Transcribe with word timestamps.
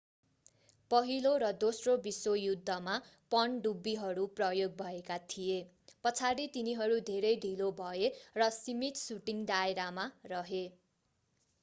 पहिलो 0.91 1.31
र 1.41 1.49
दोस्रो 1.63 1.93
विश्व 2.05 2.31
युद्धमा 2.37 2.93
पनडुब्बीहरू 3.31 4.23
प्रयोग 4.39 4.73
भएका 4.79 5.17
थिए 5.27 5.59
पछाडि 6.03 6.47
तिनीहरू 6.55 6.97
धेरै 7.07 7.33
ढिलो 7.43 7.67
भए 7.77 8.09
र 8.37 8.47
सीमित 8.55 9.03
शूटिंग 9.03 9.45
दायरामा 9.47 10.07
रहे 10.27 10.63